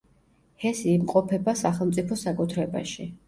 ჰესი 0.63 0.87
იმყოფება 0.93 1.55
სახელმწიფო 1.61 2.19
საკუთრებაში. 2.25 3.07